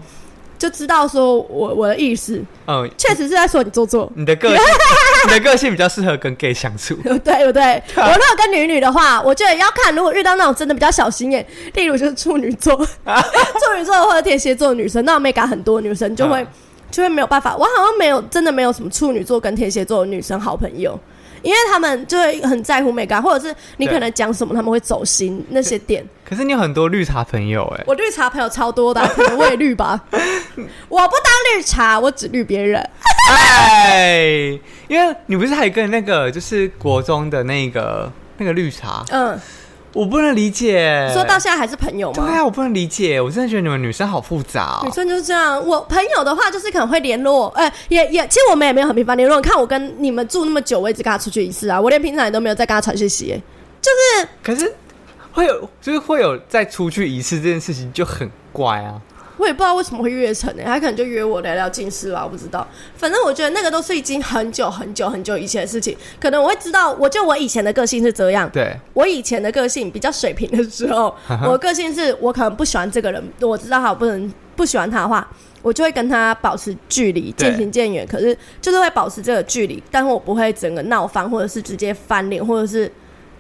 [0.57, 4.57] 就知道说我我的意思，嗯，确实是在说你做作，你的个性，
[5.27, 6.95] 你的个性比较适合跟 gay 相处。
[7.03, 7.19] 对不
[7.51, 7.83] 对？
[7.95, 16.47] 我如果跟女女的话，我觉得要看，如果遇到那种真的比较小心眼，例如就是处女座、 处女座或者天蝎座的女生，那 mega 很多女生就会、嗯
[16.89, 17.53] 就会没有办法。
[17.53, 20.97] 我好像没有真的没有什么处女座跟天蝎座的女生好朋友。
[21.47, 26.05] 因为他们就会很在乎美感，或者是你可能讲什么，他们会走心那些点。
[26.25, 30.03] 可是你有很多绿茶朋友哎、我绿茶朋友超多的啊、可能我也绿吧。
[30.11, 32.85] 我不当绿茶，我只绿别人。
[33.31, 39.39] 哎，因为你不是还跟那个就是国中的那个那个绿茶，嗯，
[39.97, 41.09] 我不能理解。
[41.11, 42.23] 说到现在还是朋友吗？
[42.23, 44.85] 对啊，我不能理解，我真的觉得你们女生好复杂、哦。
[44.85, 49.37] 女生就是这样，我朋友的话就是可能会联络，哎、也也，其实我们也没有很频繁联络。
[49.37, 53.41] 你看我跟你们住那么久，我也只跟他出去一次啊，我连平常也都没有再跟他传讯息、哎
[53.81, 54.71] 就是可是
[55.31, 59.01] 会有，就是会有再出去一次这件事情就很怪啊。
[59.37, 62.67] 我也不知道为什么会约成呢、他可能就约我聊聊近视吧，我不知道。
[62.95, 68.49] 反正我觉得那个都是已经很久很久很久以前的事情，可能我会知道，我就我以前的个性是这样。
[68.49, 75.27] 对，我以前的个性比较水平的时候， 我的个性是我可能不喜欢这个人，我知道他我不能不喜欢他的话，
[75.61, 78.07] 我就会跟他保持距离，渐行渐远。
[78.07, 82.91] 可是就是会保持这个距离，但是我不会整个闹翻，或者是直接翻脸，或者是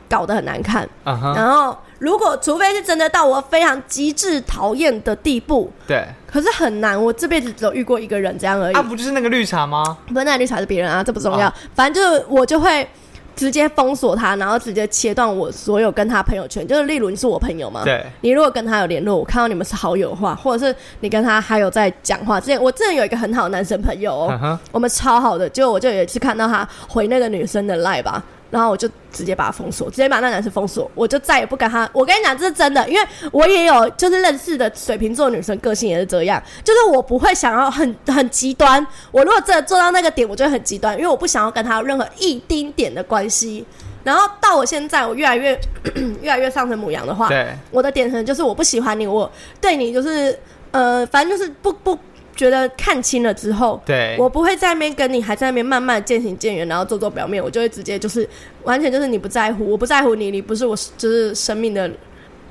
[0.07, 0.87] 搞得很难看。
[1.03, 6.05] 然后如果除非是真的到我非常极致讨厌的地步，对。
[6.25, 8.75] 可是很难，我这辈子只有遇过一个人这样而已。
[8.75, 9.97] 啊，不就是那个绿茶吗？
[10.07, 11.47] 不是那绿茶是别人啊，这不重要。
[11.47, 12.87] 哦反正就是我就会
[13.35, 16.67] 直接封锁他，然后直接切断我所有跟他朋友圈。
[16.67, 28.23] 就是例如你是我朋友嘛，对，你如果跟他有联络，我看到你们是好友的话，或者是你跟他还有在讲话，之前我之前有一个很好的男生朋友哦，我们超好的，就我就有一次看到他回那个女生的赖吧。
[28.49, 31.89] 然后我就直接把他封锁，直接把那男生封锁，我就再也不跟他。
[31.91, 38.85] 我跟你讲，这是真的，因为我也有就是认识的水瓶座女生，个性也是这样，就是我不会想要很很极端。
[39.11, 43.65] 我如果真的做到那个点，我就会很极端，因为我不想要跟他有任何一丁点的关系。
[44.03, 45.59] 然后到我现在，我越来越
[46.21, 49.29] 越来越上成母羊的话，对，我的点可能就是我不喜欢你，我
[49.59, 50.39] 对你就是
[50.71, 51.97] 呃，反正就是不不
[52.37, 58.25] 觉得看清了之后，对，我不会在那边跟你还在那边慢慢渐行渐远，然后做做表面，我就会直接就是
[58.63, 61.91] 完全就是你不在乎，我不在乎你，你不是我就是生命的，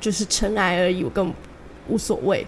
[0.01, 1.33] 就是尘埃而已，我更
[1.89, 2.45] 无所谓。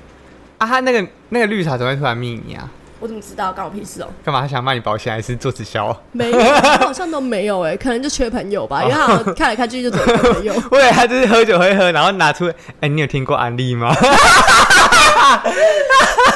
[0.58, 2.68] 啊，他那个那个绿茶怎么会突然密你啊？
[3.00, 3.52] 我怎么知道？
[3.52, 4.08] 关我屁事哦！
[4.24, 4.40] 干嘛？
[4.40, 5.96] 他想卖你保险还是做直销？
[6.12, 10.54] 没有，他好像都没有哎、可能就缺朋友吧， 因为他好像看来看去就只有一个朋友。
[10.70, 13.94] 我以为他就是喝酒喝一喝，然后拿出，哎、你有听过安利吗？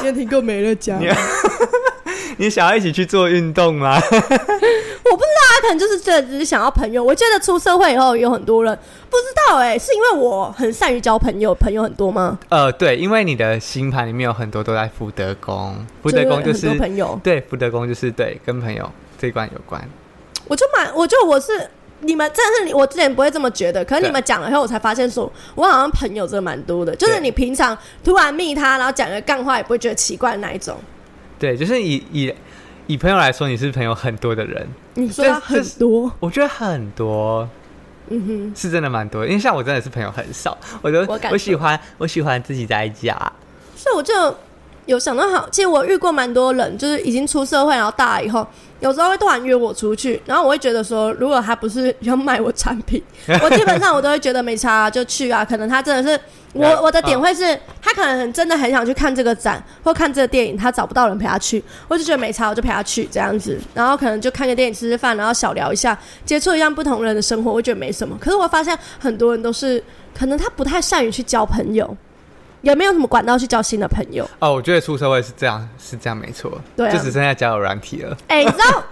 [0.01, 1.07] 你有听过美乐家吗？
[2.43, 3.95] 你你想要一起去做运动吗？
[4.03, 7.03] 我不知道，他可能就是真的只是想要朋友。
[7.03, 8.77] 我觉得出社会以后有很多人
[9.09, 12.37] 不知道哎、是因为我很善于交朋友，朋友很多吗？
[12.49, 17.19] 呃，对，因为你的星盘里面有很多都在福德宫，福德宫就是朋友。
[17.23, 19.81] 对，福德宫就是对跟朋友这一关有关。
[20.49, 21.53] 我就蛮，我就我是
[22.01, 30.77] 你们，真的是你，我之前不会这么觉得，可是你们讲了以后，我才发现说，我好像朋友真的蛮多的，就是你平常突然密他，然后讲个干话，也不会觉得奇怪的那一种。
[31.43, 32.33] 对，就是以以
[32.87, 37.49] 以朋友来说，你是朋友很多的人，你说他很多，我觉得很多
[38.11, 39.27] 嗯哼是真的蛮多的。
[39.27, 43.17] 因为像我真的是朋友很少，我就我我喜欢我喜欢自己在家。
[43.75, 44.13] 所以我就
[44.87, 48.47] 有想到好，其实我遇过蛮多人，就是已经出社会，然后大了以后，
[48.83, 53.03] 有时候会突然约我出去，然后我会觉得说，如果他不是要卖我产品，
[53.41, 55.45] 我基本上我都会觉得没差、就去啊。
[55.45, 56.21] 可能他真的是
[56.53, 63.59] 我嗯我的点会是，他可能很真的很想去看这个展或看这个电影，他找不到人陪他去，我就觉得没差，我就陪他去这样子。
[63.73, 68.19] 然后可能就看个电影、吃吃饭，然后小聊一下，接触一下不同人的生活，我觉得没什么。
[68.21, 69.83] 可是我发现很多人都是，
[70.19, 71.97] 可能他不太善于去交朋友，
[72.63, 74.29] 也没有什么管道去交新的朋友。
[74.39, 78.17] 哦，我觉得出社会是这样，是这样没错，对啊就只剩下交友软体了。
[78.29, 78.83] 哎、你知道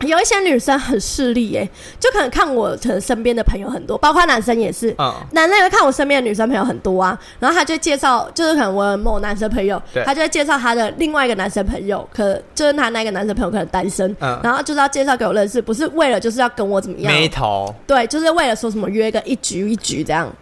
[0.00, 1.68] 有一些女生很势利，哎，
[1.98, 4.94] 就可能看我可能身边的朋友很多，包括男生也是。
[4.96, 20.32] 嗯，男生也会看我身边的女生朋友很多啊，然后他就介绍，就是可能我某男生朋友，他就会介绍他的另外一个男生朋友，可就是他那个男生朋友可能单身，嗯然后就是要介绍给我认识，不是为了就是要跟我怎么样，没头，对，就是为了说什么约个一局一局这样。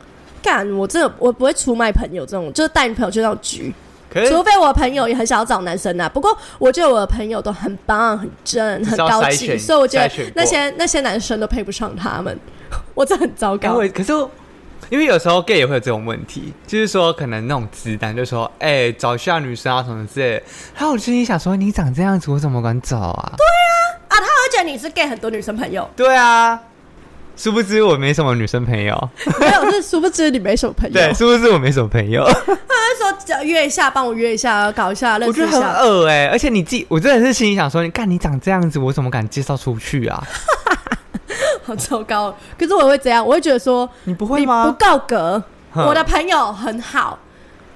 [0.43, 3.75] 干，我真的我不会出卖朋友这种，就是带你朋友去那种局，
[4.29, 6.09] 除非我朋友也很想要找男生啊。
[6.09, 12.39] 不过我觉得我的朋友都很棒、很正、很高级，所以我觉得那些那些男生都配不上他们，
[12.95, 13.69] 我真的很糟糕。
[13.75, 14.13] 因为可是
[14.91, 20.43] 因为有时候 gay 也会有这种问题，就是说可能那种直男就说，哎、找需要女生啊什么之类的。
[20.75, 23.33] 然后我心里想说，你长这样子，我怎么敢找啊？
[24.09, 26.59] 啊，他会觉得你是 gay 很多女生朋友，对啊，
[27.39, 30.93] 殊不知我没什么女生朋友，没有是殊不知你没什么朋友。
[30.93, 35.79] 对，殊不知我没什么朋友， 他说约一下，帮我约一下，搞一下，认我觉得很识一下。
[35.81, 40.21] 恶哎、而且你自己，我真的是心里想说，你看你长这样子，我怎么敢介绍出去啊？
[41.63, 42.37] 好糟糕。
[42.59, 44.77] 可是我会这样，我会觉得说你不会你不吗？
[44.77, 45.41] 够格。
[45.75, 47.17] 我的朋友很好，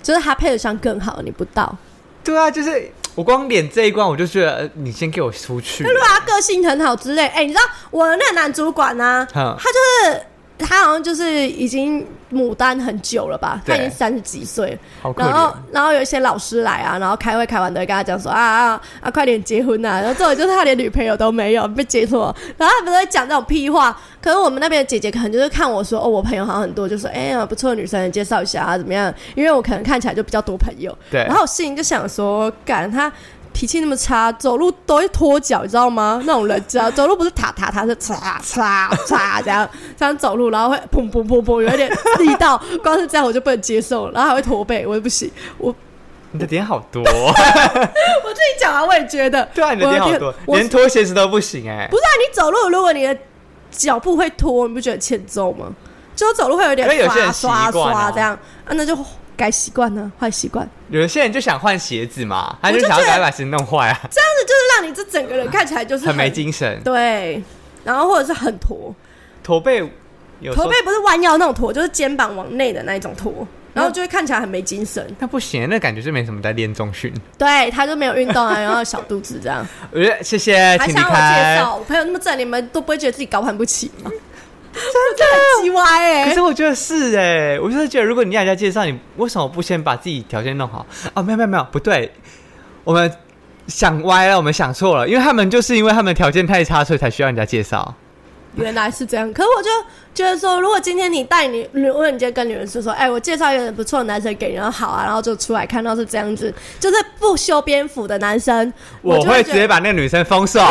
[0.02, 1.76] 就是他配得上更好，你不到。
[2.24, 5.90] 对啊，就是我光脸这一关，我就觉得呃你先给我出去那。
[5.90, 9.78] 如果他个性很好之类，哎、你知道我的那个男主管呢、哼他就
[10.12, 10.26] 是
[10.62, 14.78] 他好像就是已经牡丹很久了吧，他已经三十几岁了。
[15.02, 22.34] 好可然后。，然后有一些老师来啊，然后开会开完都会跟他讲说啊啊啊，快点结婚呐、然后这种就是他连女朋友都没有，被接错。
[22.56, 23.98] 然后他们都会讲这种屁话。
[24.22, 29.12] 可是我们那边的姐姐可能就是看我说哦，我朋友好像很多，就说哎呀不错的女生，介绍一下啊怎么样？
[29.34, 30.96] 因为我可能看起来就比较多朋友。
[31.10, 33.12] 对然后我心里就想说，干他。
[33.52, 36.20] 脾气那么差，走路都会拖脚，你知道吗？
[36.24, 45.30] 那种人知道，走路不是踏踏踏，是嚓嚓嚓这样这样走路，然后会砰砰砰砰，有一点力道，光是这样我就不能接受了，然后还会驼背，我也不行。
[45.58, 45.74] 我
[46.32, 51.96] 你的点好多， 我自己讲完，我也觉得， 对啊，你的点好多，我连拖鞋子都不行哎不。
[51.96, 53.16] 是啊，你走路如果你的
[53.70, 55.66] 脚步会拖，你不觉得欠揍吗？
[56.14, 58.32] 就走路会有点刷刷刷这样
[58.66, 58.94] 啊，那就
[59.42, 66.80] 改习惯呢，坏习惯，有些人就想换鞋子嘛，他就想要赶快把鞋子弄坏啊，这样子就是让你这整个人看起来就是很没精神。
[66.84, 67.42] 对，
[67.82, 68.94] 然后或者是很驼，
[69.42, 69.78] 驼背
[70.38, 75.04] 有驼背不是弯腰那种驼，就是肩膀往内的那一种驼，然后就会看起来很没精神。
[75.18, 77.12] 那不行，那感觉就没什么在练中训。
[77.36, 81.58] 对，他就没有运动啊，然后小肚子这样，我觉得谢谢，还想我介开。
[81.58, 84.10] 绍，我朋友那么正，你们都不会觉得自己高攀不起吗？
[84.72, 85.24] 真的
[85.56, 90.86] 很鸡歪哎、可是我觉得是哎，我就是觉得，如果你要人家介绍，你为什么不先把自己条件弄好？
[91.14, 92.12] 啊，没有没有没有，不对，
[92.84, 93.12] 我们
[93.66, 97.94] 想歪了，我们想错了，因为他们就是因为他们条件太差，所以才需要人家介绍。
[98.54, 99.70] 原来是这样，可是我就
[100.12, 110.60] 觉得说，如果今天你带你，如果你今天跟女人说说，哎、我介绍一个不错的男生给你，然后好啊，然后就出来看到是这样子，就是不修边幅的男生，我会直接把那个女生封锁，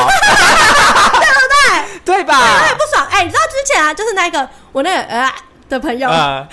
[1.18, 1.61] 对
[2.08, 2.36] 我吧
[2.68, 2.78] 很？
[2.78, 3.08] 不爽。
[3.10, 5.32] 哎、你知道之前啊，就是那个我那个呃
[5.70, 6.46] 的朋友，呃，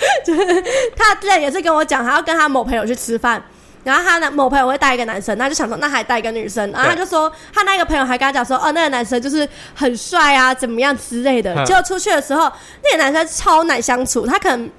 [0.95, 3.41] 他之前也是跟我讲，他要跟他某朋友去吃饭。
[3.81, 11.55] 然后他的某朋友会带一个男生，他就想说那还带一个女生，然后他就说他那个朋友还跟他讲说，哦，那个男生就是很帅啊，怎么样之类的。
[11.55, 12.51] 嗯结果出去的时候，
[12.83, 14.71] 那个男生超难相处，他可能嘖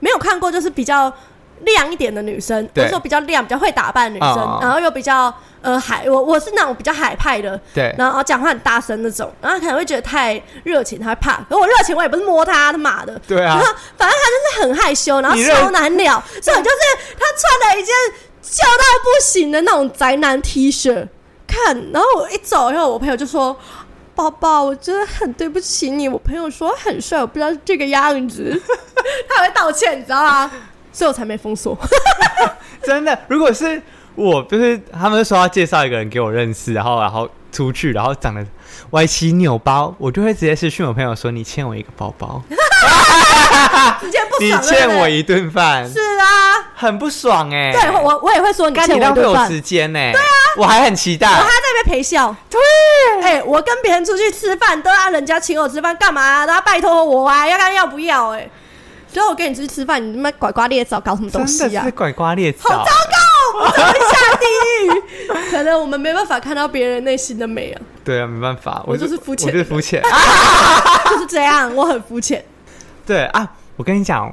[0.00, 1.10] 没有看过就是比较
[1.60, 11.40] 亮一点的女生，或对者说比较亮、比较会打扮的女生，哦然后又比较呃海，我我是那种比较海派的，对，然后讲话很大声那种，然后可能会觉得太热情，他会怕。
[11.48, 13.20] 可我热情，我也不是摸他，他妈的。
[13.26, 13.64] 对啊然后
[13.96, 16.76] 反正他就是很害羞，然后超难聊，所以就是
[17.18, 17.94] 他穿了一件
[18.42, 21.06] 旧到不行的那种宅男 T 恤，
[21.46, 23.56] 看，然后我一走然后，我朋友就说。
[24.18, 26.08] 宝宝，我真的很对不起你。
[26.08, 28.60] 我朋友说很帅，我不知道是这个样子，
[29.28, 30.50] 他还会道歉，你知道吗？
[30.98, 31.78] 所以我才没封锁。
[32.82, 33.80] 真的，如果是
[34.16, 38.44] 我，就是他们说要介绍一个人给我认识，然后然后出去，然后长得
[38.90, 42.42] 歪七扭八，我就会直接私讯我朋友说：“你欠我一个包包，
[44.00, 45.88] 直接不你，欠我一一顿饭。
[45.88, 46.26] 是啊，”
[46.74, 49.46] 很不爽哎、对我我也会说你欠干你浪费我。
[49.46, 51.40] 时间呢、对啊，我还很期待我还。
[51.42, 52.34] 在那边陪笑。
[52.50, 52.58] 对，
[53.22, 56.46] 哎、我跟别人出去吃饭都要人家请我吃饭，干嘛、啊？
[56.46, 58.48] 都要拜托我啊，要看要不要、哎，
[59.12, 61.90] 所以我跟你出去吃饭，你他妈拐瓜裂枣搞什么东西啊真的是？
[61.92, 64.46] 拐瓜裂枣好糟，糕，我会下地
[64.86, 65.50] 狱？
[65.50, 70.02] 可能我们没办法看到别人内心的美啊，对啊，没办法，我就是肤浅我就是肤浅。
[71.10, 72.44] 就是这样，我很肤浅。
[73.06, 74.32] 对啊，我跟你讲，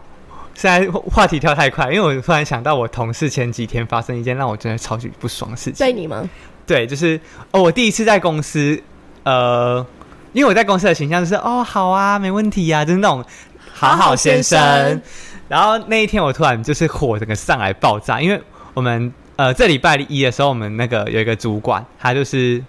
[0.54, 5.76] 现在话题跳太快，因为我突然想到我同事前几天发生一件让我真的超级不爽的事情。
[5.76, 6.28] 对你吗？
[6.68, 7.20] 对，就是
[7.52, 8.82] 哦，我第一次在公司，
[9.24, 9.86] 呃，
[10.34, 13.24] 因为我在公司的形象就是哦，好啊，没问题啊，就是那种
[13.76, 14.60] 好好好先生。
[14.60, 15.02] 先生
[15.48, 18.42] 然后那一天我突然就是火整个上来爆炸，因为
[18.74, 22.64] 我们呃这礼拜一的时候，我们那个有一个主管，他就是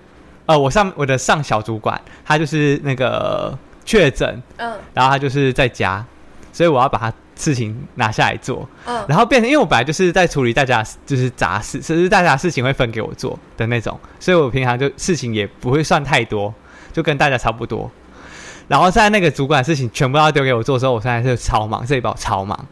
[0.45, 6.05] 呃我上我的上小主管，他就是那个确诊，嗯然后他就是在家，
[6.53, 8.69] 所以我要把他事情拿下来做。
[8.85, 16.53] 嗯，然后变成，因为我本来就是在处理大家就是杂事，甚至大家事情会分给我做的那种，所以我平常就事情也不会算太多，
[16.93, 17.91] 就跟大家差不多。
[18.69, 22.67] 然后在那个主管的事情全部要丢给我做的时候，我现在是超忙，这一包超忙。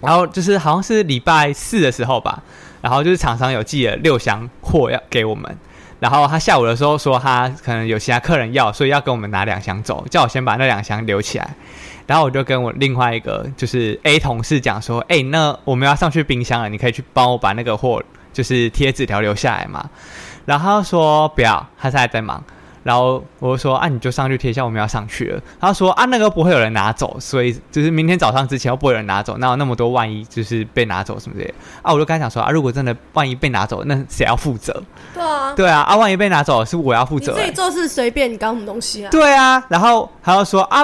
[0.00, 2.42] 然后就是好像是礼拜四的时候吧，
[2.80, 5.58] 然后就是厂商有寄了六箱货要给我们，
[5.98, 11.54] 然后他下午的时候说他可能有其他客人要，所以要跟我们拿两箱走，叫我先把那两箱留起来。
[12.06, 19.90] 然后我就跟我另外一个就是 A 同事讲说，哎、那我们要上去冰箱了，你可以去帮我把那个货就是贴纸条留下来嘛。
[20.46, 22.42] 然后他说不要，他现在在忙。
[22.82, 25.40] 然后我就说啊，你就上去贴一下，我们要上去了。
[25.60, 31.92] 他说啊，那个不会有人拿走，所以就是明天早上之前又不会有人拿走，哪有那么多万一就是被拿走什么之类的啊？
[31.92, 34.82] 我就跟他讲说啊，如果真的万一被拿走，那谁要负责？
[35.14, 37.40] 对啊，对啊，啊，万一被拿走是我要负你责、欸。
[37.40, 39.10] 自己做事随便，你搞什么东西啊？
[39.10, 40.82] 对啊，然后还要说啊，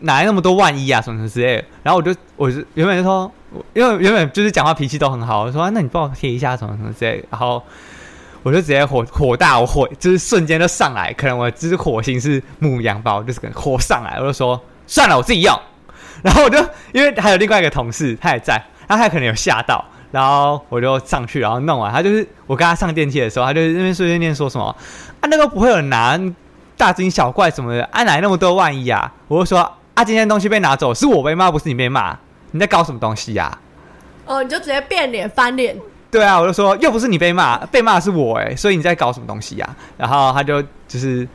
[0.00, 1.64] 哪来那么多万一啊，什么什么之类的。
[1.82, 7.26] 然后我就我就原本就说，我因为原本就是讲话脾气都很好，我说、啊那你帮我贴一下什么什么之类的。
[7.30, 7.62] 然后
[8.42, 15.58] 我就直接火火大，我火就是瞬间就上来，可能我就是火星是母羊吧，我就是个火上来，我就说算了，我自己用。
[16.22, 16.58] 然后我就
[16.92, 18.54] 因为还有另外一个同事他也在，
[18.88, 24.64] 然后他可能有吓到，然后我就上去，然后弄完，他就是我跟他上电梯的时候，他就那边碎碎念说什么
[25.20, 26.18] 啊，那个不会有人拿
[26.76, 29.12] 大惊小怪什么的，啊哪来那么多万一啊？
[29.28, 29.60] 我就说
[29.94, 32.16] 啊，今天东西被拿走，是我被骂，不是你被骂，
[32.52, 33.58] 你在搞什么东西呀、
[34.26, 35.76] 哦，你就直接变脸翻脸，
[36.10, 41.26] 对啊，我就说又不是你被骂，被骂的是我哎，所以你在搞什么东西呀、然后他就就是，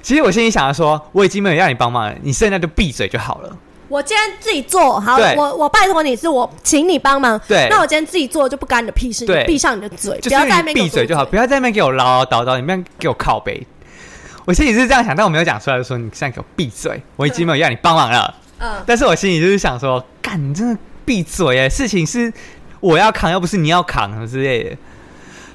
[0.00, 3.56] 其实我心里想的说，我已经没有要你帮忙了，你现在就闭嘴就好了。
[3.88, 13.66] 我今天自己做好，我我拜托你是我请你帮忙，对那我今天自己做就不干你的屁事，你对闭上你的嘴，就不要在那边闭嘴就好，不要在那边给我唠唠叨叨，你不要给我靠背。
[14.44, 18.32] 我心里是这样想，但我没有讲出来，就说你现在给我闭嘴，我已经没有要你帮忙了。
[18.58, 21.68] 嗯，但是我心里就是想说，干，你真的闭嘴哎！
[21.68, 22.32] 事情是
[22.86, 24.76] 我要扛，又不是你要扛什么之类的。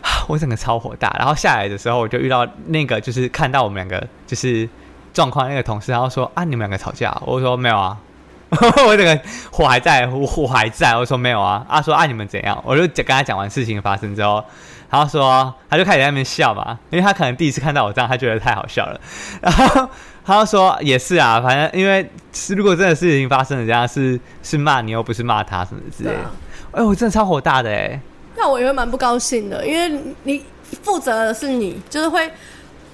[0.28, 4.68] 我整个超火大，然后下来的时候，我就遇到那个就是看到我们两个就是
[5.14, 7.16] 状况那个同事，然后说啊，你们两个吵架？
[7.24, 7.96] 我说没有啊，
[8.50, 9.22] 我整个
[9.52, 10.98] 火还在，火还在。
[10.98, 12.60] 我说没有啊，啊说啊你们怎样？
[12.66, 14.44] 我就跟他讲完事情发生之后，
[14.90, 19.00] 然后说他就开始在那边笑嘛，因为他可能第一次看到我这样，他觉得太好笑了。
[19.40, 19.88] 然 后
[20.26, 26.32] 他就说也是啊，反正因为是如果真的事情发生了这样，是是骂你又不是骂他什么之类的。
[26.72, 28.00] 哎、我真的超火大的哎、
[28.38, 30.44] 那我也会蛮不高兴的，因为你
[30.84, 32.32] 负责的是你，就是会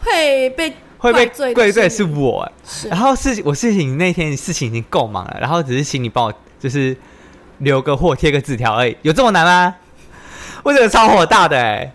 [0.02, 2.52] 会被会被怪罪罪是我、
[2.90, 6.98] 然后事情我事情那天事情已经够忙了，然后只是请你帮我就是
[7.60, 9.76] 留个货贴个纸条而已，有这么难吗？
[10.64, 11.94] 我真的超火大的哎、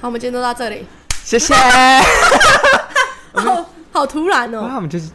[0.00, 0.86] 好，我们今天都到这里，
[1.24, 1.54] 谢谢。
[3.32, 4.66] 好好突然哦。
[4.68, 4.76] 那、哦。
[4.76, 5.10] 我们就是，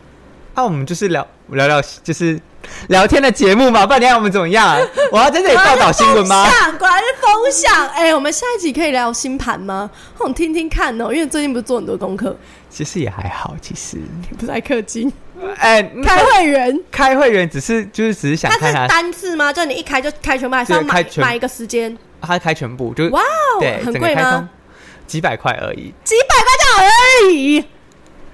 [0.56, 2.40] 那、我们就是聊聊聊，就是
[2.88, 4.78] 聊天的节目嘛，不然你看我们怎么样？
[5.12, 6.46] 我要在这里报道新闻吗
[6.80, 7.88] 果然是风向。
[7.90, 9.90] 哎、我们下一集可以聊星盘吗？
[10.18, 12.36] 我想听听看哦，因为最近不是做很多功课，
[12.70, 15.12] 其实也还好，其实，你不是在氪金
[15.58, 16.80] 哎、开会员。
[16.92, 19.54] 开会员只是就是只是想它是单次吗？
[19.54, 21.96] 就你一开就开全部，还是要买买一个时间？
[22.22, 24.50] 他开全部就哇哦对，很贵吗？
[25.06, 27.64] 几百块而已，几百块就好而已。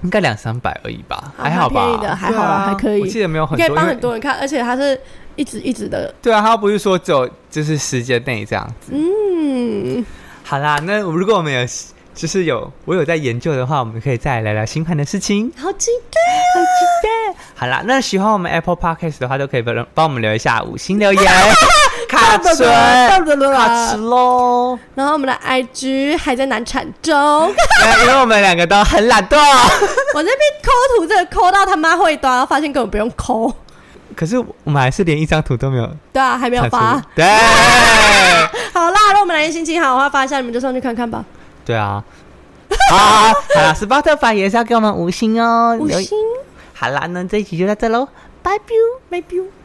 [0.02, 1.80] 应该两三百而已吧，还好吧？
[1.80, 4.98] 蛮便宜的还好啊还可以我记得没有很多，你可以帮很多人看，而且它是
[5.36, 6.12] 一直一直的。
[6.20, 8.92] 对啊，他不是说只有就是时间内这样子。
[8.92, 10.04] 嗯，
[10.42, 11.66] 好啦，那如果我们有
[12.14, 15.50] 就是有我有在研究的话，我们可以再来聊聊星盘的事情。
[15.56, 16.20] 好期待
[16.54, 17.40] 好期待。
[17.54, 21.24] 好啦，那喜欢我们 Apple Podcast 的话，都可以帮帮我们留一下五星留言。
[22.08, 24.78] 卡哒唇，哒哒哒卡词喽。
[24.94, 29.36] 然后我们的 IG 还在难产中， 对因为我们两个都很懒惰。
[30.14, 33.50] 我这边抠图这个抠到他妈会端，然后发现根本不用抠。
[34.14, 37.02] 可是我们还是连一张图都没有对啊，还没有发。。
[37.14, 37.24] 对，
[38.74, 41.24] 好啦，如果我们哪天心情好的话，发一下你们就上去看看吧。
[41.64, 42.02] 对啊。
[42.90, 45.76] 好，好啦，Spotify 也是要给我们五星哦。
[45.78, 46.18] 五星，
[46.72, 48.08] 好啦，那这一集就到这喽，
[48.42, 48.64] 拜拜。
[49.10, 49.61] 拜拜。